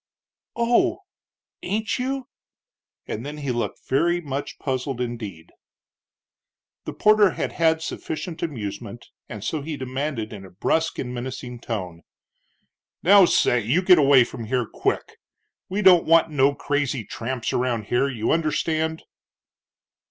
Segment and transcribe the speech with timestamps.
[0.55, 1.01] "Oh,
[1.61, 2.27] ain't you?"
[3.07, 5.51] and then he looked very much puzzled indeed.
[6.85, 11.59] The porter had had sufficient amusement, and so he demanded, in a brusque and menacing
[11.59, 12.01] tone,
[13.03, 15.17] "Now, say you get away from here quick!
[15.69, 18.07] We don't want no crazy tramps around here.
[18.09, 19.03] You understand?"